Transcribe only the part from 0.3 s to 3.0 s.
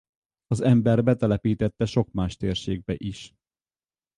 Az ember betelepítette sok más térségbe